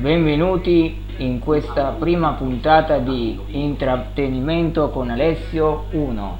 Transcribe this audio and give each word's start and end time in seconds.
benvenuti 0.00 1.02
in 1.18 1.38
questa 1.38 1.90
prima 1.96 2.32
puntata 2.32 2.98
di 2.98 3.38
intrattenimento 3.46 4.90
con 4.90 5.08
Alessio 5.08 5.84
1. 5.90 6.38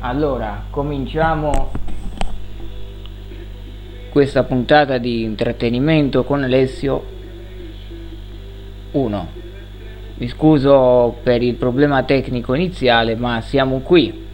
Allora, 0.00 0.64
cominciamo 0.70 1.70
questa 4.08 4.44
puntata 4.44 4.96
di 4.96 5.24
intrattenimento 5.24 6.24
con 6.24 6.42
Alessio 6.42 7.04
1. 8.92 9.28
Mi 10.16 10.28
scuso 10.28 11.16
per 11.22 11.42
il 11.42 11.54
problema 11.54 12.02
tecnico 12.04 12.54
iniziale, 12.54 13.14
ma 13.14 13.42
siamo 13.42 13.80
qui 13.80 14.24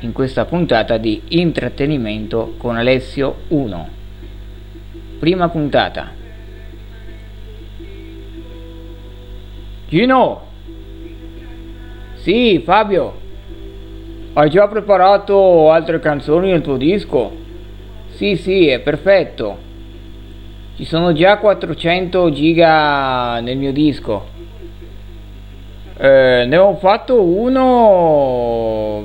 in 0.00 0.12
questa 0.12 0.46
puntata 0.46 0.96
di 0.96 1.20
intrattenimento 1.28 2.54
con 2.56 2.76
Alessio 2.76 3.36
1. 3.48 3.88
Prima 5.18 5.48
puntata. 5.50 6.24
Gino! 9.88 10.40
Sì, 12.14 12.60
Fabio. 12.64 13.14
Hai 14.32 14.50
già 14.50 14.66
preparato 14.66 15.70
altre 15.70 16.00
canzoni 16.00 16.50
nel 16.50 16.60
tuo 16.60 16.76
disco? 16.76 17.30
Sì, 18.08 18.34
sì, 18.34 18.66
è 18.66 18.80
perfetto. 18.80 19.56
Ci 20.74 20.84
sono 20.84 21.12
già 21.12 21.38
400 21.38 22.32
giga 22.32 23.38
nel 23.38 23.56
mio 23.56 23.72
disco. 23.72 24.26
Eh, 25.98 26.44
ne 26.48 26.56
ho 26.56 26.74
fatto 26.76 27.22
uno 27.22 29.04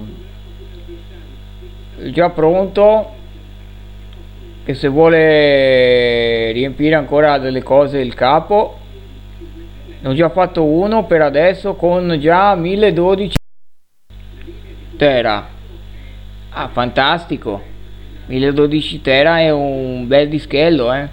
già 2.09 2.30
pronto 2.31 3.11
che 4.66 4.73
se 4.73 4.88
vuole 4.88 6.52
riempire 6.52 6.95
ancora 6.95 7.38
delle 7.38 7.61
cose 7.61 8.00
il 8.00 8.16
capo 8.16 8.80
ne 10.02 10.10
ho 10.10 10.14
già 10.14 10.30
fatto 10.30 10.64
uno 10.64 11.05
per 11.05 11.22
adesso 11.22 11.75
con 11.75 12.17
già 12.20 12.56
1012 12.56 13.36
tera. 14.98 15.48
Ah 16.50 16.67
fantastico. 16.70 17.62
1012 18.25 19.02
tera 19.02 19.40
è 19.40 19.52
un 19.52 20.08
bel 20.08 20.28
dischello 20.28 20.92
eh. 20.92 21.08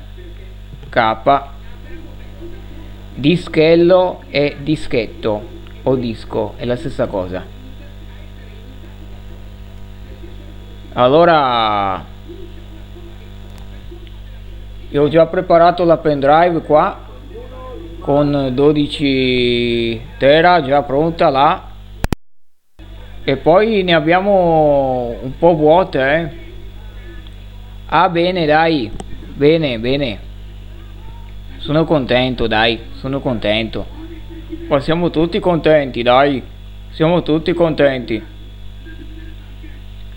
K. 0.89 1.43
Dischello 3.15 4.23
e 4.31 4.57
dischetto 4.63 5.57
o 5.83 5.95
disco 5.97 6.55
è 6.57 6.65
la 6.65 6.77
stessa 6.77 7.07
cosa. 7.07 7.45
Allora 10.95 12.05
io 14.89 15.03
ho 15.03 15.09
già 15.09 15.27
preparato 15.27 15.85
la 15.85 15.99
pendrive 15.99 16.63
qua 16.63 17.07
con 18.01 18.51
12 18.53 20.01
tera 20.19 20.63
già 20.63 20.83
pronta 20.83 21.29
là. 21.29 21.71
E 23.25 23.37
poi 23.37 23.83
ne 23.83 23.95
abbiamo 23.95 25.15
un 25.21 25.37
po' 25.39 25.55
vuote 25.55 26.01
eh. 26.01 26.29
ah 27.87 28.09
bene 28.09 28.47
dai. 28.47 28.91
Bene 29.35 29.79
bene. 29.79 30.19
Sono 31.59 31.85
contento 31.85 32.47
dai 32.47 32.79
sono 32.93 33.21
contento. 33.21 33.87
Ma 34.69 34.81
siamo 34.81 35.11
tutti 35.11 35.39
contenti 35.39 36.03
dai. 36.03 36.43
Siamo 36.91 37.23
tutti 37.23 37.53
contenti. 37.53 38.23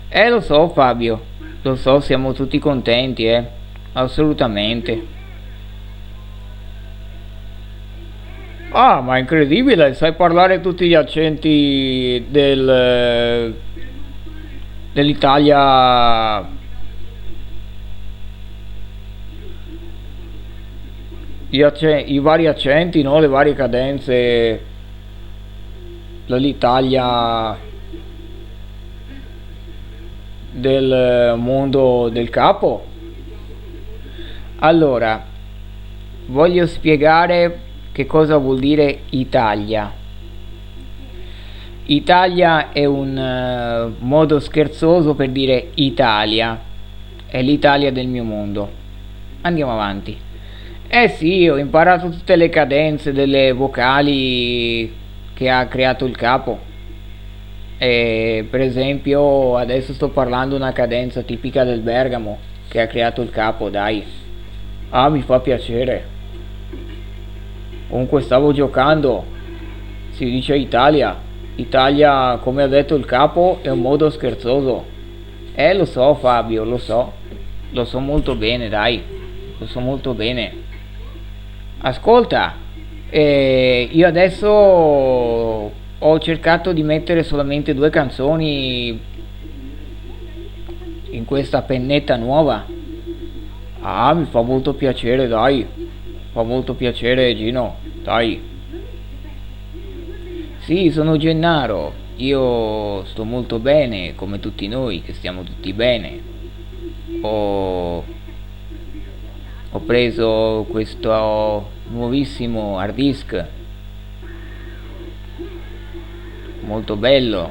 Eh 0.08 0.28
lo 0.28 0.40
so 0.40 0.68
Fabio. 0.68 1.30
Lo 1.62 1.76
so 1.76 2.00
siamo 2.00 2.32
tutti 2.32 2.58
contenti 2.58 3.26
eh. 3.26 3.46
Assolutamente 3.92 5.20
Ah, 8.84 9.00
ma 9.00 9.14
è 9.14 9.20
incredibile, 9.20 9.94
sai 9.94 10.14
parlare 10.14 10.60
tutti 10.60 10.88
gli 10.88 10.94
accenti 10.94 12.26
del, 12.28 13.54
dell'Italia 14.92 16.44
I, 21.50 21.64
I, 22.06 22.18
vari 22.18 22.48
accenti, 22.48 23.02
no? 23.02 23.20
le 23.20 23.28
varie 23.28 23.54
cadenze 23.54 24.64
dell'Italia 26.26 27.56
del 30.50 31.34
mondo 31.36 32.08
del 32.08 32.28
capo. 32.30 32.84
Allora, 34.58 35.24
voglio 36.26 36.66
spiegare 36.66 37.70
che 37.92 38.06
cosa 38.06 38.38
vuol 38.38 38.58
dire 38.58 39.00
Italia? 39.10 39.92
Italia 41.84 42.72
è 42.72 42.86
un 42.86 43.16
uh, 43.98 44.04
modo 44.04 44.40
scherzoso 44.40 45.14
per 45.14 45.28
dire 45.30 45.72
Italia, 45.74 46.58
è 47.26 47.42
l'Italia 47.42 47.92
del 47.92 48.06
mio 48.06 48.24
mondo. 48.24 48.70
Andiamo 49.42 49.72
avanti. 49.72 50.16
Eh 50.88 51.08
sì, 51.08 51.48
ho 51.48 51.58
imparato 51.58 52.08
tutte 52.08 52.36
le 52.36 52.48
cadenze 52.48 53.12
delle 53.12 53.52
vocali 53.52 54.90
che 55.34 55.50
ha 55.50 55.66
creato 55.66 56.06
il 56.06 56.16
capo. 56.16 56.60
E, 57.78 58.46
per 58.48 58.60
esempio, 58.60 59.56
adesso 59.56 59.92
sto 59.92 60.10
parlando 60.10 60.54
una 60.54 60.72
cadenza 60.72 61.22
tipica 61.22 61.64
del 61.64 61.80
Bergamo 61.80 62.38
che 62.68 62.80
ha 62.80 62.86
creato 62.86 63.22
il 63.22 63.30
capo, 63.30 63.68
dai. 63.68 64.04
Ah, 64.90 65.08
mi 65.08 65.22
fa 65.22 65.40
piacere. 65.40 66.11
Comunque 67.92 68.22
stavo 68.22 68.54
giocando, 68.54 69.22
si 70.12 70.24
dice 70.24 70.56
Italia. 70.56 71.14
Italia, 71.56 72.38
come 72.40 72.62
ha 72.62 72.66
detto 72.66 72.94
il 72.94 73.04
capo, 73.04 73.58
è 73.60 73.68
un 73.68 73.80
modo 73.80 74.08
scherzoso. 74.08 74.86
Eh, 75.54 75.74
lo 75.74 75.84
so 75.84 76.14
Fabio, 76.14 76.64
lo 76.64 76.78
so. 76.78 77.12
Lo 77.72 77.84
so 77.84 77.98
molto 77.98 78.34
bene, 78.34 78.70
dai. 78.70 79.02
Lo 79.58 79.66
so 79.66 79.80
molto 79.80 80.14
bene. 80.14 80.54
Ascolta, 81.80 82.54
eh, 83.10 83.90
io 83.92 84.06
adesso 84.06 84.48
ho 84.48 86.18
cercato 86.18 86.72
di 86.72 86.82
mettere 86.82 87.22
solamente 87.22 87.74
due 87.74 87.90
canzoni 87.90 88.98
in 91.10 91.24
questa 91.26 91.60
pennetta 91.60 92.16
nuova. 92.16 92.64
Ah, 93.80 94.14
mi 94.14 94.24
fa 94.24 94.40
molto 94.40 94.72
piacere, 94.72 95.28
dai. 95.28 95.66
Fa 96.32 96.42
molto 96.42 96.72
piacere, 96.72 97.36
Gino. 97.36 97.81
Dai. 98.02 98.42
Sì, 100.58 100.90
sono 100.90 101.16
Gennaro. 101.16 102.00
Io 102.16 103.04
sto 103.04 103.24
molto 103.24 103.60
bene, 103.60 104.14
come 104.16 104.40
tutti 104.40 104.66
noi, 104.66 105.02
che 105.02 105.12
stiamo 105.12 105.44
tutti 105.44 105.72
bene. 105.72 106.20
Ho, 107.20 108.04
ho 109.70 109.80
preso 109.86 110.66
questo 110.68 111.70
nuovissimo 111.90 112.78
hard 112.78 112.94
disk. 112.94 113.44
Molto 116.60 116.96
bello. 116.96 117.50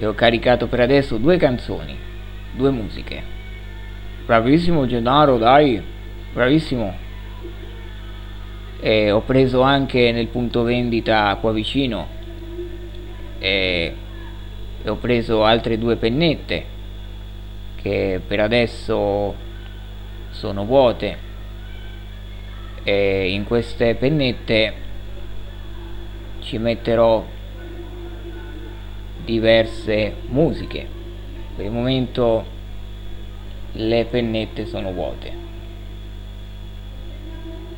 E 0.00 0.06
ho 0.06 0.14
caricato 0.14 0.66
per 0.66 0.80
adesso 0.80 1.16
due 1.16 1.36
canzoni, 1.36 1.96
due 2.56 2.70
musiche. 2.70 3.22
Bravissimo 4.26 4.84
Gennaro, 4.86 5.38
dai. 5.38 5.80
Bravissimo 6.32 7.03
e 8.84 9.10
ho 9.10 9.22
preso 9.22 9.62
anche 9.62 10.12
nel 10.12 10.26
punto 10.26 10.62
vendita 10.62 11.34
qua 11.40 11.52
vicino 11.52 12.06
e 13.38 13.94
ho 14.84 14.96
preso 14.96 15.42
altre 15.42 15.78
due 15.78 15.96
pennette 15.96 16.66
che 17.76 18.20
per 18.26 18.40
adesso 18.40 19.34
sono 20.32 20.66
vuote. 20.66 21.16
E 22.82 23.30
in 23.30 23.44
queste 23.44 23.94
pennette 23.94 24.74
ci 26.40 26.58
metterò 26.58 27.24
diverse 29.24 30.14
musiche. 30.26 30.86
Per 31.56 31.64
il 31.64 31.70
momento 31.70 32.44
le 33.72 34.04
pennette 34.10 34.66
sono 34.66 34.92
vuote 34.92 35.43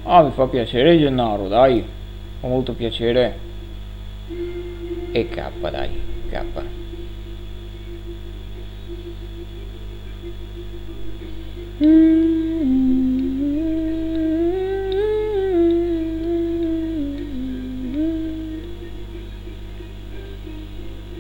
Ah, 0.08 0.23
mi 0.23 0.31
fa 0.31 0.47
piacere 0.47 0.97
Gennaro, 0.97 1.49
dai. 1.49 1.85
Fa 2.38 2.47
molto 2.47 2.75
piacere. 2.75 3.37
E 5.11 5.29
K, 5.29 5.50
dai, 5.69 6.00
K. 6.31 6.44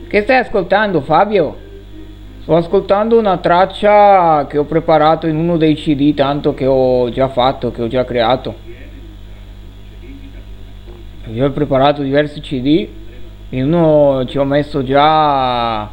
Che 0.08 0.22
stai 0.22 0.38
ascoltando 0.38 1.00
Fabio? 1.00 1.56
Sto 2.42 2.54
ascoltando 2.54 3.18
una 3.18 3.38
traccia 3.38 4.46
che 4.46 4.58
ho 4.58 4.64
preparato 4.64 5.26
in 5.26 5.34
uno 5.34 5.56
dei 5.56 5.74
CD, 5.74 6.14
tanto 6.14 6.54
che 6.54 6.66
ho 6.66 7.10
già 7.10 7.26
fatto, 7.26 7.72
che 7.72 7.82
ho 7.82 7.88
già 7.88 8.04
creato. 8.04 8.65
Io 11.32 11.46
ho 11.46 11.50
preparato 11.50 12.02
diversi 12.02 12.40
cd 12.40 12.88
in 13.50 13.72
uno 13.72 14.24
ci 14.26 14.38
ho 14.38 14.44
messo 14.44 14.84
già 14.84 15.88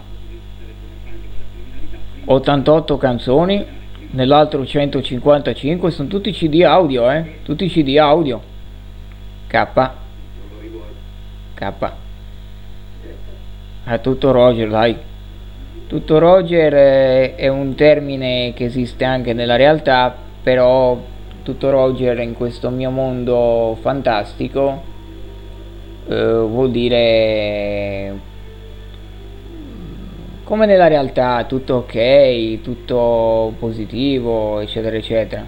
88 2.26 2.98
canzoni 2.98 3.66
nell'altro 4.12 4.66
155 4.66 5.92
sono 5.92 6.08
tutti 6.08 6.32
cd 6.32 6.62
audio 6.64 7.10
eh 7.10 7.40
tutti 7.44 7.68
cd 7.68 7.98
audio. 7.98 8.42
K. 9.48 9.68
K. 11.54 11.92
A 13.86 13.98
tutto 14.00 14.32
Roger 14.32 14.70
dai. 14.70 14.98
Tutto 15.88 16.18
Roger 16.18 16.74
è, 16.74 17.36
è 17.36 17.48
un 17.50 17.76
termine 17.76 18.54
che 18.56 18.66
esiste 18.66 19.04
anche 19.04 19.34
nella 19.34 19.56
realtà 19.56 20.16
però 20.42 21.00
tutto 21.44 21.70
Roger 21.70 22.20
in 22.20 22.34
questo 22.34 22.70
mio 22.70 22.90
mondo 22.90 23.78
fantastico 23.82 24.93
eh, 26.08 26.24
vuol 26.24 26.72
dire 26.72 28.32
come 30.44 30.66
nella 30.66 30.88
realtà 30.88 31.46
tutto 31.46 31.76
ok, 31.76 32.62
tutto 32.62 33.54
positivo, 33.58 34.60
eccetera, 34.60 34.96
eccetera, 34.96 35.46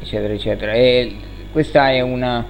eccetera, 0.00 0.32
eccetera. 0.32 0.72
E 0.72 1.16
questa 1.52 1.90
è 1.90 2.00
una, 2.00 2.44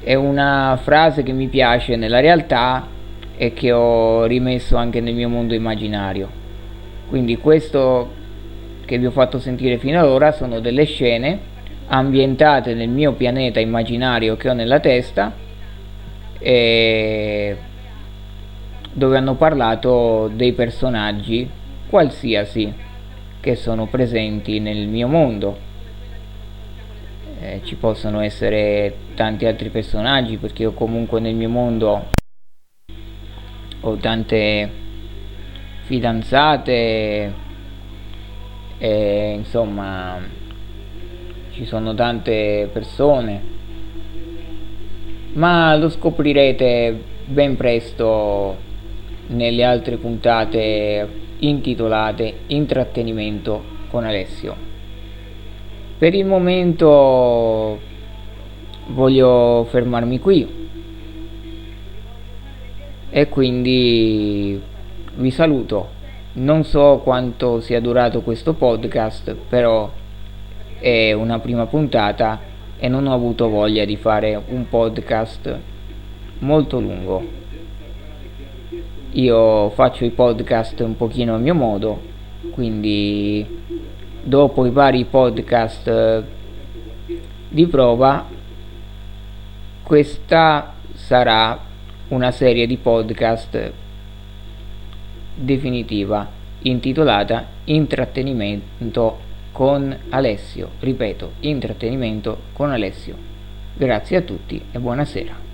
è 0.00 0.14
una 0.14 0.78
frase 0.80 1.22
che 1.22 1.32
mi 1.32 1.48
piace 1.48 1.96
nella 1.96 2.20
realtà 2.20 2.86
e 3.36 3.52
che 3.52 3.72
ho 3.72 4.24
rimesso 4.24 4.76
anche 4.76 5.00
nel 5.00 5.14
mio 5.14 5.28
mondo 5.28 5.54
immaginario. 5.54 6.30
Quindi 7.08 7.36
questo 7.36 8.20
che 8.84 8.98
vi 8.98 9.06
ho 9.06 9.10
fatto 9.10 9.38
sentire 9.38 9.78
fino 9.78 9.98
ad 9.98 10.06
ora 10.06 10.32
sono 10.32 10.60
delle 10.60 10.84
scene 10.84 11.50
ambientate 11.88 12.74
nel 12.74 12.88
mio 12.88 13.12
pianeta 13.12 13.60
immaginario 13.60 14.36
che 14.36 14.48
ho 14.48 14.54
nella 14.54 14.80
testa 14.80 15.41
e 16.42 17.56
dove 18.92 19.16
hanno 19.16 19.36
parlato 19.36 20.28
dei 20.34 20.52
personaggi 20.52 21.48
qualsiasi 21.88 22.72
che 23.40 23.54
sono 23.54 23.86
presenti 23.86 24.58
nel 24.58 24.88
mio 24.88 25.06
mondo. 25.08 25.70
Eh, 27.40 27.60
ci 27.64 27.76
possono 27.76 28.20
essere 28.20 28.94
tanti 29.14 29.46
altri 29.46 29.68
personaggi 29.68 30.36
perché 30.36 30.62
io 30.62 30.72
comunque 30.72 31.20
nel 31.20 31.34
mio 31.34 31.48
mondo 31.48 32.06
ho 33.80 33.96
tante 33.96 34.70
fidanzate 35.84 37.32
e 38.78 39.32
insomma 39.34 40.20
ci 41.50 41.64
sono 41.64 41.94
tante 41.94 42.68
persone 42.72 43.51
ma 45.34 45.74
lo 45.76 45.88
scoprirete 45.88 47.00
ben 47.26 47.56
presto 47.56 48.56
nelle 49.28 49.64
altre 49.64 49.96
puntate 49.96 51.08
intitolate 51.38 52.34
Intrattenimento 52.48 53.62
con 53.88 54.04
Alessio. 54.04 54.70
Per 55.98 56.14
il 56.14 56.24
momento 56.24 57.80
voglio 58.88 59.66
fermarmi 59.70 60.18
qui 60.18 60.60
e 63.10 63.28
quindi 63.28 64.60
vi 65.14 65.30
saluto. 65.30 66.00
Non 66.34 66.64
so 66.64 67.00
quanto 67.04 67.60
sia 67.60 67.80
durato 67.80 68.22
questo 68.22 68.54
podcast, 68.54 69.36
però 69.48 69.90
è 70.78 71.12
una 71.12 71.38
prima 71.38 71.66
puntata 71.66 72.40
e 72.82 72.88
non 72.88 73.06
ho 73.06 73.14
avuto 73.14 73.48
voglia 73.48 73.84
di 73.84 73.94
fare 73.94 74.34
un 74.48 74.68
podcast 74.68 75.56
molto 76.40 76.80
lungo. 76.80 77.24
Io 79.12 79.70
faccio 79.70 80.04
i 80.04 80.10
podcast 80.10 80.80
un 80.80 80.96
pochino 80.96 81.36
a 81.36 81.38
mio 81.38 81.54
modo 81.54 82.00
quindi 82.50 83.46
dopo 84.20 84.66
i 84.66 84.70
vari 84.70 85.04
podcast 85.04 85.86
eh, 85.86 86.24
di 87.48 87.66
prova 87.68 88.26
questa 89.84 90.74
sarà 90.92 91.56
una 92.08 92.32
serie 92.32 92.66
di 92.66 92.78
podcast 92.78 93.72
definitiva 95.36 96.28
intitolata 96.62 97.46
intrattenimento 97.64 99.30
con 99.52 99.96
Alessio. 100.08 100.70
Ripeto 100.80 101.32
intrattenimento 101.40 102.38
con 102.52 102.70
Alessio. 102.70 103.16
Grazie 103.74 104.16
a 104.16 104.22
tutti 104.22 104.60
e 104.70 104.78
buonasera 104.78 105.51